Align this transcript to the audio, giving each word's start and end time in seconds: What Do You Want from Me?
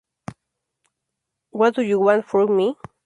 What 1.51 1.75
Do 1.75 1.83
You 1.83 1.99
Want 1.99 2.25
from 2.25 2.57
Me? 2.57 2.75